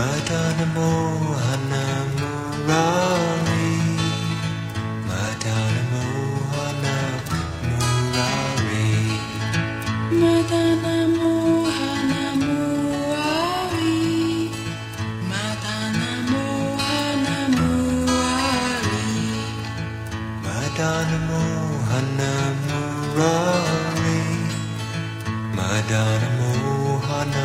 [0.00, 1.84] Madonna Mohana
[2.16, 3.68] Murari
[5.08, 6.96] Madonna Mohana
[7.68, 8.88] Murari
[10.20, 13.98] Madonna Mohana Murari
[15.30, 19.12] Madonna Mohana Murari
[20.46, 22.32] Madonna Mohana
[22.64, 24.20] Murari
[25.56, 27.44] Madonna Mohana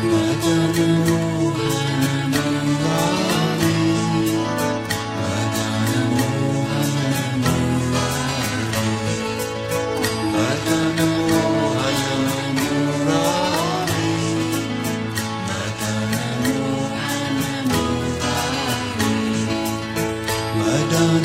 [0.00, 1.18] Madonna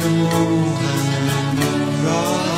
[0.10, 2.53] Muhammad